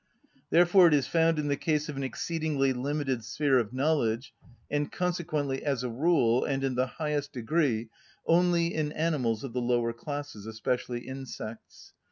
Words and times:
Therefore 0.49 0.87
it 0.87 0.95
is 0.95 1.05
found 1.05 1.37
in 1.37 1.47
the 1.47 1.55
case 1.55 1.87
of 1.87 1.95
an 1.95 2.01
exceedingly 2.01 2.73
limited 2.73 3.23
sphere 3.23 3.59
of 3.59 3.71
knowledge, 3.71 4.33
and 4.67 4.91
consequently, 4.91 5.63
as 5.63 5.83
a 5.83 5.89
rule, 5.91 6.43
and 6.43 6.63
in 6.63 6.73
the 6.73 6.87
highest 6.97 7.33
degree, 7.33 7.87
only 8.25 8.73
in 8.73 8.91
animals 8.93 9.43
of 9.43 9.53
the 9.53 9.61
lower 9.61 9.93
classes, 9.93 10.47
especially 10.47 11.01
insects. 11.01 11.93